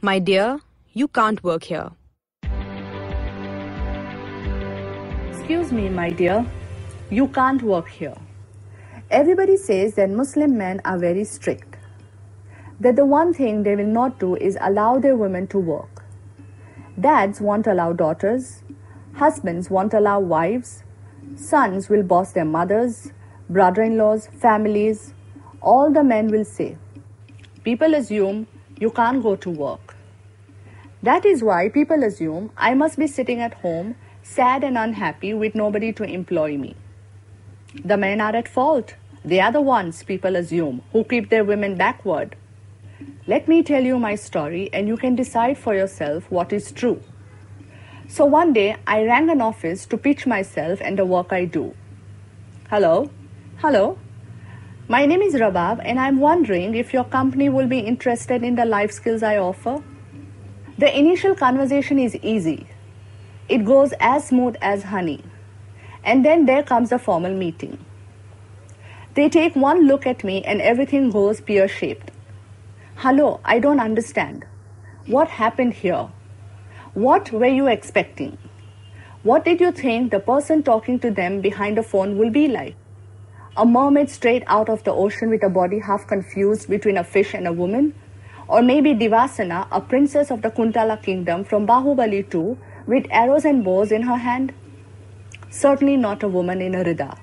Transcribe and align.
My 0.00 0.20
Dear, 0.20 0.60
You 0.92 1.08
Can't 1.08 1.42
Work 1.42 1.64
Here. 1.64 1.90
Excuse 5.28 5.72
me, 5.72 5.88
my 5.88 6.08
dear. 6.10 6.46
You 7.10 7.26
can't 7.26 7.60
work 7.64 7.88
here. 7.88 8.14
Everybody 9.10 9.56
says 9.56 9.96
that 9.96 10.08
Muslim 10.08 10.56
men 10.56 10.80
are 10.84 10.98
very 10.98 11.24
strict. 11.24 11.78
That 12.78 12.94
the 12.94 13.04
one 13.04 13.34
thing 13.34 13.64
they 13.64 13.74
will 13.74 13.88
not 13.88 14.20
do 14.20 14.36
is 14.36 14.56
allow 14.60 15.00
their 15.00 15.16
women 15.16 15.48
to 15.48 15.58
work. 15.58 16.04
Dads 17.00 17.40
won't 17.40 17.66
allow 17.66 17.92
daughters. 17.92 18.62
Husbands 19.14 19.68
won't 19.68 19.94
allow 19.94 20.20
wives. 20.20 20.84
Sons 21.34 21.88
will 21.88 22.04
boss 22.04 22.30
their 22.30 22.44
mothers, 22.44 23.10
brother 23.50 23.82
in 23.82 23.98
laws, 23.98 24.28
families. 24.28 25.12
All 25.60 25.90
the 25.92 26.04
men 26.04 26.28
will 26.28 26.44
say. 26.44 26.76
People 27.64 27.94
assume 27.94 28.46
you 28.80 28.92
can't 28.92 29.20
go 29.24 29.34
to 29.34 29.50
work. 29.50 29.87
That 31.02 31.24
is 31.24 31.44
why 31.44 31.68
people 31.68 32.02
assume 32.02 32.50
I 32.56 32.74
must 32.74 32.98
be 32.98 33.06
sitting 33.06 33.40
at 33.40 33.54
home, 33.54 33.94
sad 34.22 34.64
and 34.64 34.76
unhappy, 34.76 35.32
with 35.32 35.54
nobody 35.54 35.92
to 35.92 36.02
employ 36.04 36.56
me. 36.56 36.74
The 37.84 37.96
men 37.96 38.20
are 38.20 38.34
at 38.34 38.48
fault. 38.48 38.94
They 39.24 39.40
are 39.40 39.52
the 39.52 39.60
ones, 39.60 40.02
people 40.02 40.34
assume, 40.36 40.82
who 40.92 41.04
keep 41.04 41.28
their 41.28 41.44
women 41.44 41.76
backward. 41.76 42.34
Let 43.26 43.46
me 43.46 43.62
tell 43.62 43.84
you 43.84 43.98
my 43.98 44.16
story, 44.16 44.70
and 44.72 44.88
you 44.88 44.96
can 44.96 45.14
decide 45.14 45.58
for 45.58 45.74
yourself 45.74 46.30
what 46.30 46.52
is 46.52 46.72
true. 46.72 47.00
So 48.08 48.24
one 48.24 48.52
day, 48.52 48.76
I 48.86 49.04
rang 49.04 49.28
an 49.30 49.40
office 49.40 49.86
to 49.86 49.98
pitch 49.98 50.26
myself 50.26 50.80
and 50.80 50.98
the 50.98 51.04
work 51.04 51.32
I 51.32 51.44
do. 51.44 51.74
Hello? 52.70 53.10
Hello? 53.58 53.98
My 54.88 55.04
name 55.04 55.20
is 55.20 55.34
Rabab, 55.34 55.80
and 55.84 56.00
I'm 56.00 56.18
wondering 56.18 56.74
if 56.74 56.92
your 56.92 57.04
company 57.04 57.48
will 57.48 57.66
be 57.66 57.80
interested 57.80 58.42
in 58.42 58.56
the 58.56 58.64
life 58.64 58.90
skills 58.90 59.22
I 59.22 59.36
offer. 59.36 59.82
The 60.78 60.96
initial 60.96 61.34
conversation 61.34 61.98
is 61.98 62.14
easy, 62.22 62.68
it 63.48 63.64
goes 63.64 63.92
as 63.98 64.28
smooth 64.28 64.54
as 64.62 64.84
honey. 64.84 65.24
And 66.04 66.24
then 66.24 66.46
there 66.46 66.62
comes 66.62 66.90
the 66.90 67.00
formal 67.00 67.34
meeting. 67.34 67.84
They 69.14 69.28
take 69.28 69.56
one 69.56 69.88
look 69.88 70.06
at 70.06 70.22
me, 70.22 70.44
and 70.44 70.62
everything 70.62 71.10
goes 71.10 71.40
pear 71.40 71.66
shaped. 71.66 72.12
Hello, 72.94 73.40
I 73.44 73.58
don't 73.58 73.80
understand. 73.80 74.46
What 75.06 75.26
happened 75.26 75.74
here? 75.74 76.10
What 76.94 77.32
were 77.32 77.46
you 77.46 77.66
expecting? 77.66 78.38
What 79.24 79.44
did 79.44 79.60
you 79.60 79.72
think 79.72 80.12
the 80.12 80.20
person 80.20 80.62
talking 80.62 81.00
to 81.00 81.10
them 81.10 81.40
behind 81.40 81.76
the 81.76 81.82
phone 81.82 82.18
will 82.18 82.30
be 82.30 82.46
like? 82.46 82.76
A 83.56 83.66
mermaid 83.66 84.10
straight 84.10 84.44
out 84.46 84.68
of 84.68 84.84
the 84.84 84.92
ocean 84.92 85.28
with 85.28 85.42
a 85.42 85.48
body 85.48 85.80
half 85.80 86.06
confused 86.06 86.68
between 86.68 86.96
a 86.96 87.02
fish 87.02 87.34
and 87.34 87.48
a 87.48 87.52
woman? 87.52 87.94
Or 88.48 88.62
maybe 88.62 88.94
Devasena, 88.94 89.68
a 89.70 89.80
princess 89.80 90.30
of 90.30 90.40
the 90.40 90.50
Kuntala 90.50 91.02
kingdom 91.02 91.44
from 91.44 91.66
Bahubali 91.66 92.28
2, 92.30 92.56
with 92.86 93.06
arrows 93.10 93.44
and 93.44 93.62
bows 93.62 93.92
in 93.92 94.02
her 94.02 94.16
hand? 94.16 94.54
Certainly 95.50 95.98
not 95.98 96.22
a 96.22 96.28
woman 96.28 96.62
in 96.62 96.74
a 96.74 96.82
rida. 96.82 97.18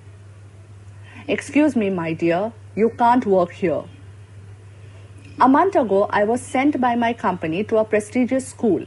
Excuse 1.28 1.76
me, 1.76 1.90
my 1.90 2.14
dear, 2.14 2.54
you 2.76 2.92
can't 2.92 3.26
work 3.26 3.52
here. 3.52 3.84
A 5.42 5.48
month 5.48 5.76
ago, 5.76 6.08
I 6.12 6.24
was 6.24 6.42
sent 6.42 6.80
by 6.80 6.96
my 6.96 7.12
company 7.12 7.64
to 7.66 7.78
a 7.78 7.84
prestigious 7.84 8.48
school. 8.48 8.86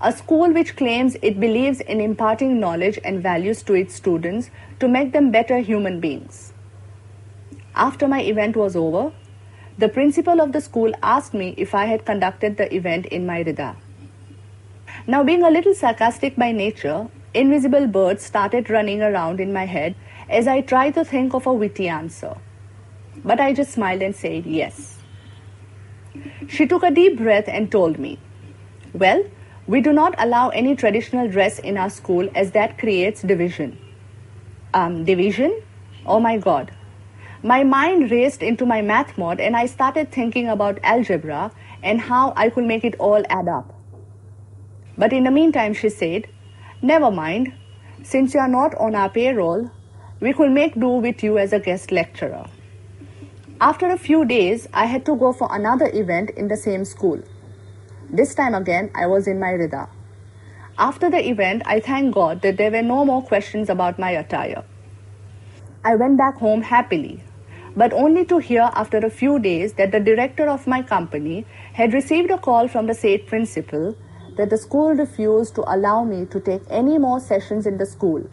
A 0.00 0.10
school 0.10 0.52
which 0.52 0.74
claims 0.76 1.16
it 1.22 1.38
believes 1.38 1.80
in 1.80 2.00
imparting 2.00 2.58
knowledge 2.58 2.98
and 3.04 3.22
values 3.22 3.62
to 3.64 3.74
its 3.74 3.94
students 3.94 4.50
to 4.80 4.88
make 4.88 5.12
them 5.12 5.30
better 5.30 5.58
human 5.58 6.00
beings. 6.00 6.54
After 7.74 8.08
my 8.08 8.20
event 8.22 8.56
was 8.56 8.74
over, 8.74 9.12
the 9.78 9.88
principal 9.88 10.40
of 10.40 10.52
the 10.52 10.60
school 10.60 10.92
asked 11.02 11.34
me 11.34 11.54
if 11.56 11.74
I 11.74 11.86
had 11.86 12.04
conducted 12.04 12.56
the 12.56 12.74
event 12.74 13.06
in 13.06 13.26
my 13.26 13.42
Rida. 13.42 13.76
Now, 15.06 15.24
being 15.24 15.42
a 15.42 15.50
little 15.50 15.74
sarcastic 15.74 16.36
by 16.36 16.52
nature, 16.52 17.08
invisible 17.34 17.86
birds 17.86 18.24
started 18.24 18.68
running 18.70 19.02
around 19.02 19.40
in 19.40 19.52
my 19.52 19.64
head 19.64 19.94
as 20.28 20.46
I 20.46 20.60
tried 20.60 20.94
to 20.94 21.04
think 21.04 21.34
of 21.34 21.46
a 21.46 21.52
witty 21.52 21.88
answer. 21.88 22.36
But 23.24 23.40
I 23.40 23.52
just 23.52 23.72
smiled 23.72 24.02
and 24.02 24.14
said 24.14 24.46
yes. 24.46 24.98
She 26.48 26.66
took 26.66 26.82
a 26.82 26.90
deep 26.90 27.16
breath 27.18 27.48
and 27.48 27.70
told 27.70 27.98
me, 27.98 28.18
Well, 28.92 29.24
we 29.66 29.80
do 29.80 29.92
not 29.92 30.14
allow 30.18 30.50
any 30.50 30.76
traditional 30.76 31.28
dress 31.28 31.58
in 31.58 31.78
our 31.78 31.88
school 31.88 32.28
as 32.34 32.50
that 32.52 32.78
creates 32.78 33.22
division. 33.22 33.78
Um, 34.74 35.04
division? 35.04 35.62
Oh 36.04 36.20
my 36.20 36.36
god. 36.36 36.72
My 37.44 37.64
mind 37.64 38.12
raced 38.12 38.40
into 38.40 38.64
my 38.64 38.82
math 38.82 39.18
mode 39.18 39.40
and 39.40 39.56
I 39.56 39.66
started 39.66 40.12
thinking 40.12 40.48
about 40.48 40.78
algebra 40.84 41.50
and 41.82 42.00
how 42.00 42.32
I 42.36 42.50
could 42.50 42.64
make 42.64 42.84
it 42.84 42.94
all 43.00 43.24
add 43.28 43.48
up. 43.48 43.74
But 44.96 45.12
in 45.12 45.24
the 45.24 45.32
meantime, 45.32 45.74
she 45.74 45.88
said, 45.88 46.28
Never 46.82 47.10
mind, 47.10 47.52
since 48.04 48.32
you 48.32 48.38
are 48.38 48.48
not 48.48 48.76
on 48.76 48.94
our 48.94 49.08
payroll, 49.08 49.70
we 50.20 50.32
could 50.32 50.52
make 50.52 50.78
do 50.78 50.88
with 50.88 51.24
you 51.24 51.36
as 51.36 51.52
a 51.52 51.58
guest 51.58 51.90
lecturer. 51.90 52.46
After 53.60 53.88
a 53.90 53.98
few 53.98 54.24
days, 54.24 54.68
I 54.72 54.86
had 54.86 55.04
to 55.06 55.16
go 55.16 55.32
for 55.32 55.48
another 55.50 55.90
event 55.92 56.30
in 56.30 56.46
the 56.46 56.56
same 56.56 56.84
school. 56.84 57.20
This 58.08 58.36
time 58.36 58.54
again, 58.54 58.90
I 58.94 59.08
was 59.08 59.26
in 59.26 59.40
my 59.40 59.48
Rida. 59.48 59.88
After 60.78 61.10
the 61.10 61.28
event, 61.28 61.62
I 61.66 61.80
thank 61.80 62.14
God 62.14 62.42
that 62.42 62.56
there 62.56 62.70
were 62.70 62.82
no 62.82 63.04
more 63.04 63.22
questions 63.22 63.68
about 63.68 63.98
my 63.98 64.10
attire. 64.10 64.64
I 65.84 65.96
went 65.96 66.18
back 66.18 66.36
home 66.36 66.62
happily, 66.62 67.22
but 67.76 67.92
only 67.92 68.24
to 68.26 68.38
hear 68.38 68.70
after 68.74 68.98
a 68.98 69.10
few 69.10 69.38
days 69.38 69.74
that 69.74 69.92
the 69.92 70.00
director 70.00 70.48
of 70.48 70.66
my 70.66 70.82
company 70.82 71.46
had 71.72 71.94
received 71.94 72.30
a 72.30 72.38
call 72.38 72.68
from 72.68 72.86
the 72.86 72.94
state 72.94 73.26
principal 73.26 73.96
that 74.36 74.50
the 74.50 74.58
school 74.58 74.94
refused 74.94 75.54
to 75.54 75.62
allow 75.74 76.04
me 76.04 76.26
to 76.26 76.40
take 76.40 76.62
any 76.70 76.98
more 76.98 77.20
sessions 77.20 77.66
in 77.66 77.78
the 77.78 77.86
school 77.86 78.24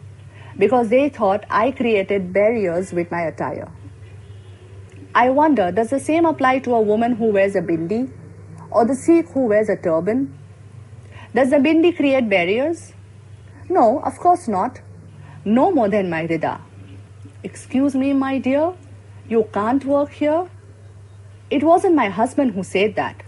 because 0.58 0.88
they 0.88 1.08
thought 1.08 1.44
I 1.48 1.70
created 1.70 2.32
barriers 2.32 2.92
with 2.92 3.10
my 3.10 3.22
attire. 3.22 3.70
I 5.14 5.30
wonder, 5.30 5.72
does 5.72 5.90
the 5.90 6.00
same 6.00 6.24
apply 6.24 6.60
to 6.60 6.74
a 6.74 6.80
woman 6.80 7.16
who 7.16 7.26
wears 7.26 7.56
a 7.56 7.60
bindi 7.60 8.10
or 8.70 8.84
the 8.84 8.94
Sikh 8.94 9.28
who 9.30 9.46
wears 9.46 9.68
a 9.68 9.76
turban? 9.76 10.38
Does 11.34 11.50
the 11.50 11.56
bindi 11.56 11.96
create 11.96 12.28
barriers? 12.28 12.92
No, 13.68 14.00
of 14.00 14.18
course 14.18 14.48
not. 14.48 14.80
No 15.44 15.72
more 15.72 15.88
than 15.88 16.10
my 16.10 16.26
Rida. 16.26 16.60
Excuse 17.42 17.94
me, 17.94 18.12
my 18.12 18.38
dear, 18.38 18.74
you 19.30 19.48
can't 19.52 19.84
work 19.84 20.10
here? 20.10 20.50
It 21.50 21.62
wasn't 21.62 21.94
my 21.94 22.08
husband 22.08 22.52
who 22.52 22.64
said 22.64 22.96
that. 22.96 23.22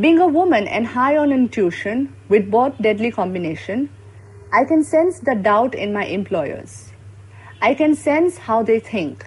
Being 0.00 0.18
a 0.20 0.26
woman 0.26 0.68
and 0.68 0.86
high 0.86 1.16
on 1.16 1.32
intuition 1.32 2.14
with 2.28 2.50
both 2.50 2.80
deadly 2.80 3.10
combination, 3.10 3.90
I 4.52 4.64
can 4.64 4.84
sense 4.84 5.18
the 5.18 5.34
doubt 5.34 5.74
in 5.74 5.92
my 5.92 6.04
employers. 6.04 6.92
I 7.60 7.74
can 7.74 7.96
sense 7.96 8.38
how 8.38 8.62
they 8.62 8.78
think. 8.78 9.26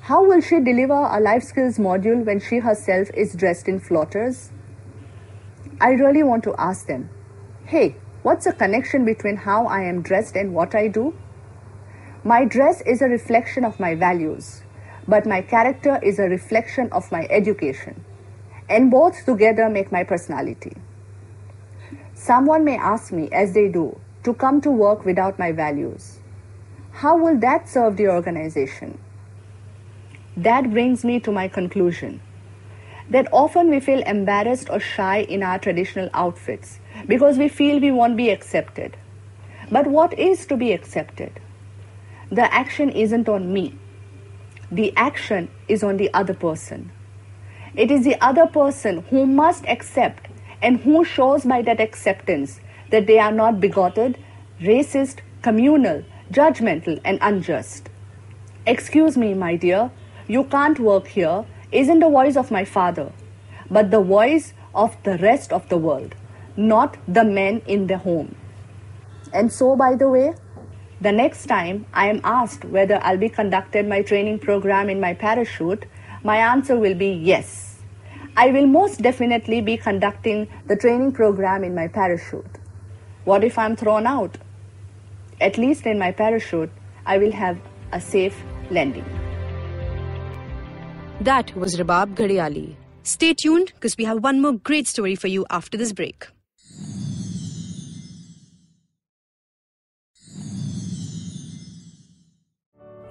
How 0.00 0.24
will 0.24 0.40
she 0.40 0.58
deliver 0.58 0.94
a 0.94 1.20
life 1.20 1.44
skills 1.44 1.78
module 1.78 2.24
when 2.24 2.40
she 2.40 2.58
herself 2.58 3.10
is 3.14 3.34
dressed 3.34 3.68
in 3.68 3.78
floaters? 3.78 4.50
I 5.80 5.90
really 5.90 6.22
want 6.24 6.42
to 6.44 6.54
ask 6.58 6.86
them, 6.86 7.10
hey, 7.66 7.94
what's 8.22 8.46
the 8.46 8.52
connection 8.52 9.04
between 9.04 9.36
how 9.36 9.66
I 9.66 9.82
am 9.82 10.02
dressed 10.02 10.34
and 10.34 10.52
what 10.52 10.74
I 10.74 10.88
do? 10.88 11.14
My 12.28 12.44
dress 12.44 12.82
is 12.82 13.00
a 13.00 13.08
reflection 13.08 13.64
of 13.64 13.80
my 13.80 13.94
values, 13.94 14.60
but 15.06 15.24
my 15.24 15.40
character 15.40 15.98
is 16.02 16.18
a 16.18 16.28
reflection 16.28 16.90
of 16.92 17.10
my 17.10 17.26
education, 17.30 18.04
and 18.68 18.90
both 18.90 19.24
together 19.24 19.70
make 19.70 19.90
my 19.90 20.04
personality. 20.04 20.76
Someone 22.12 22.66
may 22.66 22.76
ask 22.76 23.14
me, 23.14 23.30
as 23.32 23.54
they 23.54 23.68
do, 23.68 23.98
to 24.24 24.34
come 24.34 24.60
to 24.60 24.70
work 24.70 25.06
without 25.06 25.38
my 25.38 25.52
values. 25.52 26.18
How 26.90 27.16
will 27.16 27.38
that 27.38 27.66
serve 27.66 27.96
the 27.96 28.08
organization? 28.08 28.98
That 30.36 30.70
brings 30.70 31.06
me 31.06 31.20
to 31.20 31.32
my 31.32 31.48
conclusion 31.48 32.20
that 33.08 33.32
often 33.32 33.70
we 33.70 33.80
feel 33.80 34.02
embarrassed 34.02 34.68
or 34.68 34.80
shy 34.80 35.20
in 35.22 35.42
our 35.42 35.58
traditional 35.58 36.10
outfits 36.12 36.78
because 37.06 37.38
we 37.38 37.48
feel 37.48 37.80
we 37.80 37.90
won't 37.90 38.18
be 38.18 38.28
accepted. 38.28 38.98
But 39.72 39.86
what 39.86 40.18
is 40.18 40.44
to 40.48 40.58
be 40.58 40.72
accepted? 40.72 41.40
The 42.30 42.52
action 42.52 42.90
isn't 42.90 43.28
on 43.28 43.52
me, 43.52 43.74
the 44.70 44.94
action 44.96 45.48
is 45.66 45.82
on 45.82 45.96
the 45.96 46.12
other 46.12 46.34
person. 46.34 46.92
It 47.74 47.90
is 47.90 48.04
the 48.04 48.16
other 48.22 48.46
person 48.46 49.04
who 49.10 49.24
must 49.26 49.64
accept 49.66 50.28
and 50.60 50.80
who 50.80 51.04
shows 51.04 51.44
by 51.44 51.62
that 51.62 51.80
acceptance 51.80 52.60
that 52.90 53.06
they 53.06 53.18
are 53.18 53.32
not 53.32 53.60
bigoted, 53.60 54.18
racist, 54.60 55.18
communal, 55.42 56.04
judgmental, 56.30 57.00
and 57.04 57.18
unjust. 57.22 57.88
Excuse 58.66 59.16
me, 59.16 59.32
my 59.32 59.56
dear, 59.56 59.90
you 60.26 60.44
can't 60.44 60.78
work 60.78 61.06
here 61.06 61.46
isn't 61.72 62.00
the 62.00 62.08
voice 62.08 62.36
of 62.36 62.50
my 62.50 62.64
father, 62.64 63.12
but 63.70 63.90
the 63.90 64.00
voice 64.00 64.52
of 64.74 64.96
the 65.02 65.18
rest 65.18 65.52
of 65.52 65.68
the 65.68 65.76
world, 65.76 66.14
not 66.56 66.96
the 67.06 67.24
men 67.24 67.62
in 67.66 67.86
the 67.86 67.98
home. 67.98 68.34
And 69.32 69.52
so, 69.52 69.76
by 69.76 69.94
the 69.94 70.08
way, 70.08 70.34
the 71.00 71.12
next 71.12 71.46
time 71.46 71.86
I 71.94 72.08
am 72.08 72.20
asked 72.24 72.64
whether 72.64 72.98
I'll 73.02 73.18
be 73.18 73.28
conducted 73.28 73.86
my 73.86 74.02
training 74.02 74.40
program 74.40 74.90
in 74.90 75.00
my 75.00 75.14
parachute, 75.14 75.86
my 76.24 76.38
answer 76.38 76.76
will 76.76 76.94
be 76.94 77.10
yes. 77.10 77.80
I 78.36 78.50
will 78.50 78.66
most 78.66 79.02
definitely 79.02 79.60
be 79.60 79.76
conducting 79.76 80.48
the 80.66 80.76
training 80.76 81.12
program 81.12 81.64
in 81.64 81.74
my 81.74 81.88
parachute. 81.88 82.58
What 83.24 83.44
if 83.44 83.58
I'm 83.58 83.76
thrown 83.76 84.06
out? 84.06 84.38
At 85.40 85.58
least 85.58 85.86
in 85.86 85.98
my 85.98 86.12
parachute, 86.12 86.70
I 87.06 87.18
will 87.18 87.32
have 87.32 87.58
a 87.92 88.00
safe 88.00 88.36
landing. 88.70 89.04
That 91.20 91.54
was 91.56 91.76
Rabab 91.76 92.14
Ghadiali. 92.14 92.76
Stay 93.02 93.34
tuned 93.34 93.72
because 93.74 93.96
we 93.96 94.04
have 94.04 94.22
one 94.22 94.40
more 94.40 94.52
great 94.52 94.86
story 94.86 95.14
for 95.14 95.28
you 95.28 95.46
after 95.50 95.78
this 95.78 95.92
break. 95.92 96.28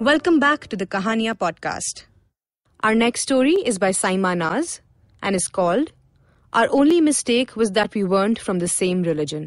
Welcome 0.02 0.38
back 0.40 0.64
to 0.70 0.76
the 0.76 0.86
Kahaniya 0.86 1.32
podcast 1.34 2.04
our 2.84 2.94
next 2.94 3.22
story 3.22 3.54
is 3.60 3.78
by 3.80 3.92
Saima 3.92 4.32
Naaz 4.34 4.80
and 5.22 5.36
is 5.36 5.48
called 5.52 5.88
our 6.52 6.66
only 6.68 7.00
mistake 7.00 7.56
was 7.58 7.70
that 7.70 7.96
we 7.96 8.02
were 8.02 8.34
from 8.34 8.58
the 8.58 8.66
same 8.66 9.02
religion 9.04 9.46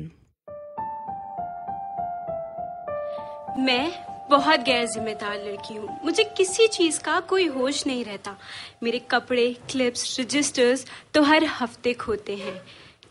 मैं 3.60 3.92
बहुत 4.30 4.60
गैर 4.60 4.88
जिम्मेदार 4.88 5.36
लड़की 5.46 5.76
हूँ। 5.76 5.98
मुझे 6.06 6.24
किसी 6.38 6.68
चीज़ 6.68 7.00
का 7.00 7.20
कोई 7.30 7.48
होश 7.48 7.86
नहीं 7.88 8.04
रहता। 8.06 8.36
मेरे 8.84 9.00
कपड़े 9.12 9.46
क्लिप्स 9.72 10.20
रजिस्टर्स 10.20 10.86
तो 11.14 11.24
हर 11.24 11.46
हफ़्ते 11.60 11.94
खोते 11.94 12.36
हैं। 12.36 12.62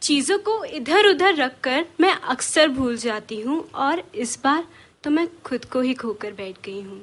चीज़ों 0.02 0.38
को 0.38 0.64
इधर 0.64 1.08
उधर 1.10 1.34
रखकर 1.36 1.86
मैं 2.00 2.12
अक्सर 2.34 2.69
भूल 2.69 2.96
जाती 2.96 3.40
हूँ 3.40 3.62
और 3.86 4.02
इस 4.16 4.38
बार 4.44 4.64
तो 5.04 5.10
मैं 5.10 5.26
खुद 5.44 5.64
को 5.64 5.81
ही 5.81 5.94
खोकर 5.94 6.32
बैठ 6.32 6.64
गई 6.64 6.81
हूँ। 6.82 7.00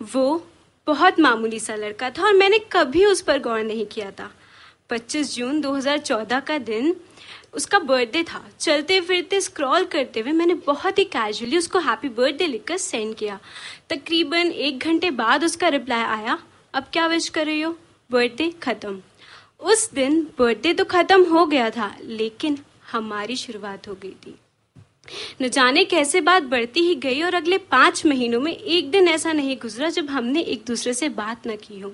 वो 0.00 0.46
बहुत 0.86 1.20
मामूली 1.20 1.60
सा 1.60 1.74
लड़का 1.74 2.10
था 2.10 2.24
और 2.24 2.32
मैंने 2.32 2.58
कभी 2.72 3.04
उस 3.04 3.20
पर 3.20 3.38
गौर 3.38 3.62
नहीं 3.62 3.86
किया 3.86 4.10
था। 4.10 4.30
25 4.88 5.34
जून 5.34 5.60
2014 5.60 6.40
का 6.40 6.58
दिन, 6.58 6.96
उसका 7.54 7.78
बर्थडे 7.78 8.22
था। 8.22 8.44
चलते 8.60 9.00
फिरते, 9.00 9.40
स्क्रॉल 9.40 9.84
करते 9.84 10.20
हुए 10.20 10.32
मैंने 10.32 10.54
बहुत 10.54 10.98
ही 10.98 11.04
कैजुअली 11.04 11.58
उसको 11.58 11.78
हैप्पी 11.78 12.08
बर्थडे 12.08 12.46
लिखकर 12.46 12.76
सेंड 12.76 13.14
किया। 13.14 13.38
तकरीबन 13.90 14.52
एक 14.52 14.78
घंटे 14.78 15.10
बाद 15.10 15.44
उसका 15.44 15.68
रिप्लाई 15.68 16.02
आया, 16.02 16.38
अब 16.74 16.84
क्या 16.92 17.06
विश 17.06 17.28
कर 17.28 17.46
रही 17.46 17.60
हो? 17.60 17.76
बर्थडे 18.10 18.50
खत्म. 18.50 19.02
उस 19.60 19.92
दिन 19.92 20.22
बर्थडे 20.38 20.74
तो 20.74 20.84
खत्म 20.84 21.24
हो 21.24 21.46
गया 21.46 21.70
था, 21.70 21.96
लेकिन 22.02 22.58
हमारी 22.92 23.36
शुरुआत 23.36 23.88
हो 23.88 23.94
गई 23.94 24.16
थी। 24.26 24.34
न 25.42 25.48
जाने 25.48 25.84
कैसे 25.84 26.20
बात 26.20 26.42
बढ़ती 26.42 26.80
ही 26.80 26.94
गई 26.94 27.22
और 27.22 27.34
अगले 27.34 27.58
पाँच 27.58 28.04
महीनों 28.06 28.40
में 28.40 28.52
एक 28.52 28.90
दिन 28.90 29.08
ऐसा 29.08 29.32
नहीं 29.32 29.56
गुजरा 29.56 29.88
जब 29.88 30.10
हमने 30.10 30.42
एक 30.42 30.62
दूसरे 30.66 30.94
से 30.94 31.08
बात 31.08 31.46
न 31.46 31.56
की 31.56 31.80
हो। 31.80 31.92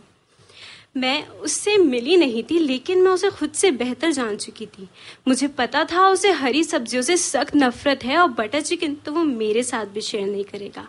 मैं 0.97 1.27
उससे 1.29 1.77
मिली 1.77 2.17
नहीं 2.17 2.43
थी, 2.43 2.59
लेकिन 2.59 3.03
मैं 3.03 3.11
उसे 3.11 3.31
खुद 3.31 3.53
से 3.53 3.71
बेहतर 3.71 4.13
जान 4.13 4.37
चुकी 4.37 4.67
थी। 4.67 4.89
मुझे 5.29 5.49
पता 5.49 5.85
था 5.85 6.09
उसे 6.09 6.31
हरी 6.31 6.65
सब्जियों 6.65 7.03
से 7.03 7.17
सख्त 7.17 7.57
नफरत 7.57 8.05
है 8.05 8.17
और 8.19 8.29
बटर 8.29 8.61
चिकन 8.61 8.95
तो 8.95 9.13
वो 9.13 9.25
मेरे 9.25 9.63
साथ 9.63 9.87
भी 9.87 10.01
शेयर 10.01 10.27
नहीं 10.27 10.45
करेगा। 10.45 10.89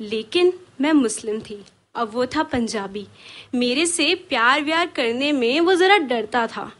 लेकिन 0.00 0.52
मैं 0.80 0.92
मुस्लिम 0.92 1.40
थी 1.40 1.64
और 1.96 2.06
वो 2.06 2.26
था 2.26 2.42
पंजाबी। 2.42 3.06
मेरे 3.54 3.86
से 3.86 4.14
प्यार 4.14 4.62
व्यार 4.62 4.86
करने 4.86 5.32
में 5.32 5.60
वो 5.60 5.74
ज़रा 5.74 5.98
डरता 5.98 6.46
था। 6.46 6.72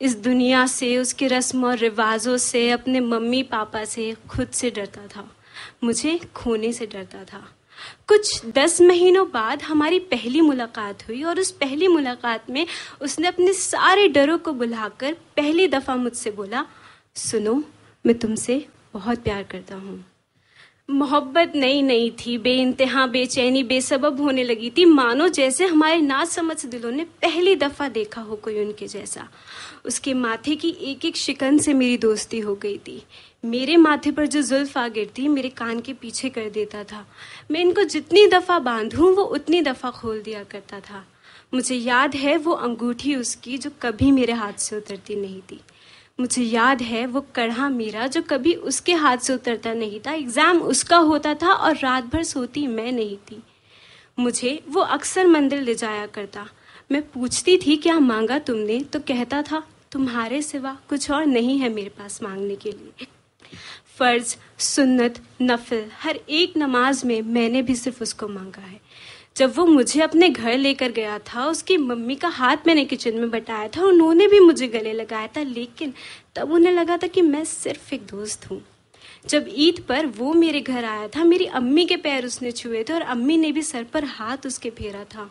इस 0.00 0.16
दुनिया 0.16 0.66
से, 0.66 0.98
उसके 0.98 1.26
रस्म 1.26 1.64
और 1.64 1.78
रिवाजों 1.78 2.36
से, 2.36 2.70
अपने 2.70 3.00
मम्मी 3.00 3.42
पापा 3.42 3.84
से 3.84 4.16
खुद 4.30 4.48
से 4.48 4.70
डरता 4.70 5.06
था। 5.06 5.36
मुझे 5.84 6.20
खोने 6.34 6.72
से 6.72 6.86
डरता 6.86 7.24
था। 7.24 7.48
कुछ 8.08 8.46
दस 8.46 8.80
महीनों 8.80 9.30
बाद 9.30 9.62
हमारी 9.62 9.98
पहली 9.98 10.40
मुलाकात 10.40 11.08
हुई 11.08 11.22
और 11.22 11.40
उस 11.40 11.50
पहली 11.50 11.88
मुलाकात 11.88 12.50
में 12.50 12.66
उसने 13.00 13.28
अपने 13.28 13.52
सारे 13.52 14.08
डरों 14.08 14.38
को 14.38 14.52
बुलाकर 14.52 15.14
पहली 15.36 15.68
दफ़ा 15.68 15.96
मुझसे 15.96 16.30
बोला, 16.30 16.66
सुनो, 17.14 17.64
मैं 18.06 18.18
तुमसे 18.18 18.66
बहुत 18.94 19.18
प्यार 19.18 19.42
करता 19.42 19.74
हूँ। 19.74 20.04
मोहब्बत 20.90 21.52
नई 21.56 21.82
नई 21.82 22.10
थी 22.10 22.38
बे 22.38 22.54
इंतहा 22.54 23.06
बेचैनी, 23.06 23.62
बेसबब 23.62 24.20
होने 24.20 24.44
लगी 24.44 24.70
थी। 24.70 24.84
मानो 24.84 25.28
जैसे 25.28 25.66
हमारे 25.66 26.00
ना 26.00 26.24
समझ 26.24 26.66
दिलों 26.66 26.90
ने 26.90 27.04
पहली 27.04 27.56
दफ़ा 27.56 27.88
देखा 27.88 28.20
हो 28.20 28.36
कोई 28.36 28.64
उनके 28.64 28.86
जैसा। 28.86 29.28
उसके 29.84 30.14
माथे 30.14 30.54
की 30.56 30.68
एक 30.82 31.04
एक 31.04 31.16
शिकन 31.16 31.58
से 31.58 31.74
मेरी 31.74 31.96
दोस्ती 31.98 32.38
हो 32.38 32.54
गई 32.54 32.78
थी। 32.78 33.02
मेरे 33.44 33.76
माथे 33.76 34.10
पर 34.10 34.26
जो 34.26 34.42
जुल्फ 34.42 34.76
आ 34.78 34.86
गिरती 34.88 35.28
मेरे 35.28 35.48
कान 35.48 35.80
के 35.80 35.92
पीछे 35.92 36.28
कर 36.28 36.48
देता 36.50 36.84
था। 36.84 37.04
मैं 37.50 37.60
इनको 37.60 37.84
जितनी 37.84 38.26
दफ़ा 38.26 38.58
बांधूं, 38.58 39.14
वो 39.14 39.22
उतनी 39.22 39.62
दफ़ा 39.62 39.90
खोल 39.90 40.22
दिया 40.22 40.42
करता 40.42 40.80
था। 40.80 41.04
मुझे 41.54 41.74
याद 41.74 42.14
है 42.14 42.36
वो 42.36 42.52
अंगूठी 42.52 43.14
उसकी 43.14 43.58
जो 43.58 43.70
कभी 43.82 44.10
मेरे 44.12 44.32
हाथ 44.32 44.52
से 44.52 44.76
उतरती 44.76 45.16
नहीं 45.16 45.40
थी। 45.40 45.60
मुझे 46.20 46.42
याद 46.42 46.82
है 46.82 47.06
वो 47.06 47.20
कढ़ा 47.34 47.68
मेरा 47.68 48.06
जो 48.06 48.22
कभी 48.22 48.54
उसके 48.54 48.92
हाथ 48.94 49.18
से 49.18 49.34
उतरता 49.34 49.72
नहीं 49.74 50.00
था। 50.00 50.12
एग्ज़ाम 50.12 50.60
उसका 50.62 50.96
होता 50.96 51.34
था 51.34 51.52
और 51.52 51.76
रात 51.76 52.04
भर 52.04 52.22
सोती 52.22 52.66
मैं 52.66 52.90
नहीं 52.92 53.16
थी। 53.30 53.42
मुझे 54.18 54.60
वो 54.68 54.80
अक्सर 54.80 55.26
मंदिर 55.26 55.60
ले 55.60 55.74
जाया 55.74 56.06
करता। 56.06 56.46
मैं 56.92 57.02
पूछती 57.02 57.56
थी, 57.56 57.76
क्या 57.76 58.00
मांगा 58.00 58.38
तुमने? 58.38 58.80
तो 58.80 59.00
कहता 59.00 59.42
था, 59.42 59.66
तुम्हारे 59.92 60.42
सिवा 60.42 60.78
कुछ 60.88 61.10
और 61.10 61.26
नहीं 61.26 61.58
है 61.58 61.68
मेरे 61.68 61.88
पास 61.88 62.22
मांगने 62.22 62.56
के 62.56 62.70
लिए। 62.70 63.06
फ़र्ज़, 63.98 64.36
सुन्नत, 64.58 65.20
नफल, 65.42 65.84
हर 66.00 66.20
एक 66.28 66.52
नमाज़ 66.56 67.06
में 67.06 67.22
मैंने 67.22 67.62
भी 67.62 67.74
सिर्फ़ 67.74 68.02
उसको 68.02 68.28
मांगा 68.28 68.60
है। 68.60 68.80
जब 69.36 69.56
वो 69.56 69.66
मुझे 69.66 70.00
अपने 70.00 70.28
घर 70.28 70.58
लेकर 70.58 70.92
गया 70.92 71.18
था, 71.18 71.46
उसकी 71.46 71.76
मम्मी 71.76 72.14
का 72.14 72.28
हाथ 72.28 72.56
मैंने 72.66 72.84
किचन 72.84 73.14
में 73.14 73.30
बटाया 73.30 73.68
था, 73.68 73.82
उन्होंने 73.82 74.28
भी 74.28 74.40
मुझे 74.40 74.68
गले 74.68 74.92
लगाया 74.92 75.26
था, 75.26 75.42
लेकिन 75.42 75.94
तब 76.36 76.52
उन्हें 76.52 76.72
लगा 76.72 76.96
था 76.96 77.06
कि 77.06 77.22
मैं 77.22 77.44
सिर्फ़ 77.44 77.94
एक 77.94 78.02
दोस्त 78.06 78.50
हूँ। 78.50 78.66
जब 79.28 79.46
ईद 79.48 79.84
पर 79.88 80.06
वो 80.06 80.32
मेरे 80.32 80.60
घर 80.60 80.84
आया 80.84 81.08
था, 81.08 81.24
मेरी 81.24 81.44
अम्मी 81.44 81.84
के 81.84 81.96
पैर 81.96 82.26
उसने 82.26 82.52
छुए 82.52 82.84
थे 82.88 82.92
और 82.92 83.02
अम्मी 83.02 83.36
ने 83.36 83.52
भी 83.52 83.62
सर 83.62 83.84
पर 83.84 84.04
हाथ 84.04 84.46
उसके 84.46 84.70
फेरा 84.70 85.04
था। 85.04 85.30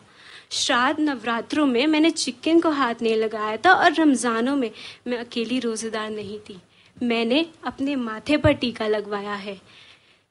श्राद्ध 0.50 1.00
नवरात्रों 1.00 1.66
में 1.66 1.86
मैंने 1.86 2.10
चिकन 2.10 2.60
को 2.60 2.70
हाथ 2.70 3.02
नहीं 3.02 3.16
लगाया 3.16 3.56
था 3.56 3.72
और 3.72 3.92
रमज़ानों 3.92 4.56
में 4.56 4.70
मैं 5.06 5.18
अकेली 5.18 5.58
रोज़ेदार 5.58 6.10
नहीं 6.10 6.38
थी। 6.38 6.60
मैंने 7.02 7.46
अपने 7.64 7.96
माथे 7.96 8.36
पर 8.36 8.52
टीका 8.52 8.86
लगवाया 8.86 9.34
है। 9.34 9.60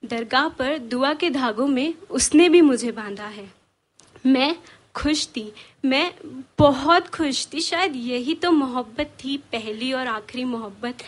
दरगाह 0.03 0.47
पर 0.49 0.77
दुआ 0.77 1.13
के 1.13 1.29
धागों 1.29 1.67
में 1.67 1.93
उसने 2.09 2.47
भी 2.49 2.61
मुझे 2.61 2.91
बांधा 2.91 3.25
है। 3.25 3.49
मैं 4.25 4.55
खुश 4.95 5.25
थी। 5.27 5.51
मैं 5.85 6.11
बहुत 6.59 7.07
खुश 7.07 7.47
थी। 7.53 7.59
शायद 7.59 7.95
यही 7.95 8.33
तो 8.35 8.51
मोहब्बत 8.51 9.11
थी, 9.23 9.37
पहली 9.37 9.91
और 9.93 10.07
आखिरी 10.07 10.43
मोहब्बत। 10.43 11.03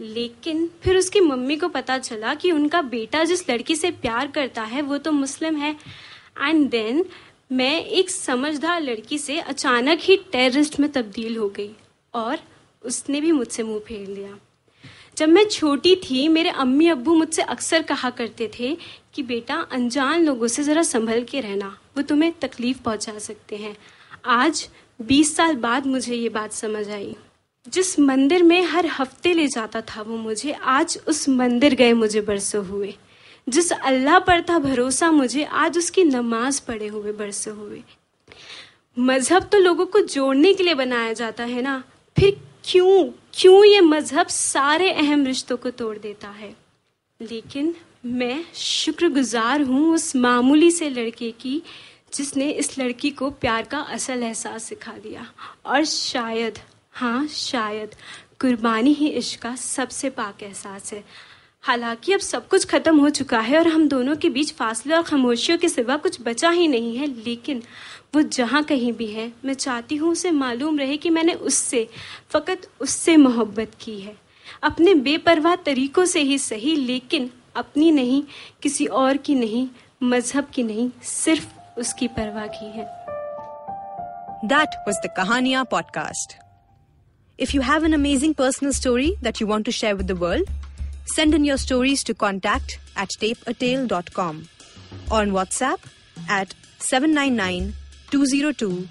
लेकिन 0.00 0.68
फिर 0.82 0.96
उसकी 0.96 1.20
मम्मी 1.20 1.56
को 1.56 1.68
पता 1.68 1.98
चला 1.98 2.34
कि 2.34 2.50
उनका 2.52 2.82
बेटा 2.82 3.24
जिस 3.24 3.48
लड़की 3.50 3.76
से 3.76 3.90
प्यार 3.90 4.26
करता 4.26 4.62
है, 4.62 4.82
वो 4.82 4.98
तो 4.98 5.12
मुस्लिम 5.12 5.56
है। 5.56 5.76
एंड 6.40 6.68
देन 6.70 7.04
मैं 7.52 7.84
एक 7.84 8.10
समझदार 8.10 8.80
लड़की 8.80 9.18
से 9.18 9.40
अचानक 9.40 9.98
ही 10.02 10.16
टेररिस्ट 10.16 10.80
में 10.80 10.92
तब्दील 10.92 11.36
हो 11.36 11.48
गई 11.48 11.70
और 12.14 12.38
उसने 12.84 13.20
भी 13.20 13.32
मुझसे 13.32 13.62
मुँह 13.62 13.78
फेर 13.78 14.08
लिया। 14.08 14.38
जब 15.16 15.28
मैं 15.28 15.44
छोटी 15.44 15.96
थी, 15.96 16.28
मेरे 16.28 16.50
अम्मी 16.50 16.88
अब्बू 16.88 17.14
मुझसे 17.14 17.42
अक्सर 17.42 17.82
कहा 17.82 18.10
करते 18.10 18.50
थे 18.60 18.76
कि, 19.14 19.22
बेटा, 19.22 19.56
अनजान 19.56 20.24
लोगों 20.24 20.46
से 20.46 20.62
ज़रा 20.62 20.82
संभल 20.82 21.24
के 21.24 21.40
रहना, 21.40 21.78
वो 21.96 22.02
तुम्हें 22.02 22.32
तकलीफ़ 22.32 22.82
पहुँचा 22.82 23.18
सकते 23.18 23.56
हैं। 23.56 23.76
आज 24.24 24.68
20 25.02 25.36
साल 25.36 25.56
बाद 25.56 25.86
मुझे 25.86 26.14
ये 26.14 26.28
बात 26.28 26.52
समझ 26.52 26.90
आई। 26.90 27.16
जिस 27.68 27.98
मंदिर 27.98 28.42
में 28.42 28.62
हर 28.62 28.86
हफ़्ते 28.86 29.34
ले 29.34 29.46
जाता 29.46 29.80
था 29.80 30.02
वो 30.02 30.16
मुझे, 30.16 30.52
आज 30.52 30.98
उस 31.08 31.28
मंदिर 31.28 31.74
गए 31.74 31.92
मुझे 31.92 32.20
बरसों 32.20 32.66
हुए। 32.66 32.94
जिस 33.50 33.72
अल्लाह 33.72 34.18
पर 34.18 34.42
था 34.42 34.58
भरोसा, 34.58 35.10
मुझे 35.10 35.44
आज 35.44 35.78
उसकी 35.78 36.04
नमाज़ 36.04 36.62
पढ़े 36.68 36.86
हुए, 36.86 37.12
बरसे 37.12 37.50
हुए। 37.50 37.82
मज़हब 38.98 39.44
तो 39.44 39.58
लोगों 39.58 39.86
को 39.86 40.00
जोड़ने 40.00 40.54
के 40.54 40.62
लिए 40.62 40.74
बनाया 40.74 41.12
जाता 41.12 41.44
है 41.44 41.62
ना? 41.62 41.84
फिर 42.18 42.40
क्यों 42.64 43.04
क्यों 43.34 43.64
ये 43.64 43.80
मज़हब 43.80 44.26
सारे 44.26 44.92
अहम 44.92 45.26
रिश्तों 45.26 45.56
को 45.56 45.70
तोड़ 45.70 45.98
देता 45.98 46.28
है? 46.28 46.56
लेकिन 47.22 47.74
मैं 48.06 48.44
शुक्रगुजार 48.54 49.62
हूँ 49.62 49.94
उस 49.94 50.16
मामूली 50.16 50.70
से 50.70 50.90
लड़के 50.90 51.30
की, 51.30 51.62
जिसने 52.14 52.50
इस 52.50 52.78
लड़की 52.78 53.10
को 53.10 53.30
प्यार 53.30 53.62
का 53.62 53.78
असल 53.78 54.22
एहसास 54.22 54.64
सिखा 54.64 54.92
दिया। 54.92 55.32
और 55.66 55.84
शायद 55.84 56.58
हाँ 56.92 57.26
शायद, 57.26 57.90
कुर्बानी 58.40 58.92
ही 58.92 59.08
इश्क 59.08 59.40
का 59.40 59.56
सबसे 59.56 60.10
पाक 60.10 60.42
एहसास 60.42 60.92
है। 60.92 61.04
हालाँकि 61.62 62.12
अब 62.12 62.20
सब 62.20 62.48
कुछ 62.48 62.64
खत्म 62.64 62.98
हो 63.00 63.10
चुका 63.10 63.40
है 63.40 63.58
और 63.58 63.68
हम 63.68 63.88
दोनों 63.88 64.16
के 64.16 64.30
बीच 64.30 64.52
फासले 64.52 64.94
और 64.94 65.02
खामोशियों 65.02 65.58
के 65.58 65.68
सिवा 65.68 65.96
कुछ 65.96 66.22
बचा 66.22 66.50
ही 66.50 66.68
नहीं 66.68 66.96
है, 66.96 67.06
लेकिन 67.06 67.62
वो 68.14 68.22
जहाँ 68.22 68.62
कहीं 68.64 68.92
भी 68.92 69.06
है, 69.06 69.32
मैं 69.44 69.54
चाहती 69.54 69.96
हूँ 69.96 70.12
उसे 70.12 70.30
मालूम 70.30 70.78
रहे 70.78 70.96
कि 70.96 71.10
मैंने 71.10 71.34
उससे, 71.34 71.88
फ़कत 72.30 72.68
उससे 72.80 73.16
मोहब्बत 73.16 73.72
की 73.80 74.00
है 74.00 74.16
अपने 74.62 74.94
बेपरवाह 74.94 75.56
तरीकों 75.56 76.04
से 76.04 76.20
ही 76.20 76.38
सही, 76.38 76.76
लेकिन 76.76 77.30
अपनी 77.56 77.90
नहीं, 77.90 78.22
किसी 78.62 78.86
और 78.86 79.16
की 79.16 79.34
नहीं, 79.34 79.68
मज़हब 80.02 80.48
की 80.54 80.62
नहीं, 80.62 80.90
सिर्फ़ 81.02 81.46
उसकी 81.80 82.08
परवाह 82.08 82.46
की 82.46 82.78
है 82.78 83.00
That 84.48 84.68
was 84.86 84.98
the 85.04 85.10
Kahania 85.16 85.66
podcast. 85.68 86.38
If 87.38 87.52
you 87.54 87.60
have 87.60 87.84
an 87.84 87.92
amazing 87.92 88.34
personal 88.34 88.72
story 88.72 89.12
that 89.20 89.38
you 89.38 89.46
want 89.46 89.66
to 89.66 89.72
share 89.72 89.96
with 89.96 90.06
send 91.14 91.34
in 91.34 91.44
your 91.44 91.56
stories 91.56 92.02
to 92.04 92.14
contact 92.14 92.78
at 92.96 93.10
tapeatale.com 93.20 94.48
or 95.10 95.20
on 95.20 95.30
WhatsApp 95.30 95.78
at 96.28 96.54
799 96.78 97.74
202 98.10 98.88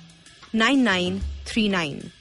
9939. 0.54 2.12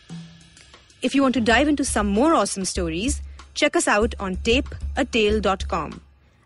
If 1.00 1.14
you 1.14 1.22
want 1.22 1.34
to 1.34 1.40
dive 1.40 1.68
into 1.68 1.84
some 1.84 2.06
more 2.06 2.34
awesome 2.34 2.64
stories, 2.64 3.22
check 3.54 3.76
us 3.76 3.88
out 3.88 4.14
on 4.18 4.36
tapeatale.com 4.36 6.00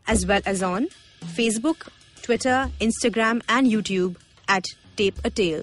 as 0.06 0.26
well 0.26 0.40
as 0.44 0.62
on 0.62 0.88
Facebook, 1.24 1.88
Twitter, 2.22 2.70
Instagram, 2.80 3.42
and 3.48 3.66
YouTube 3.66 4.16
at 4.48 4.64
Tape 4.96 5.18
a 5.24 5.30
Tale. 5.30 5.62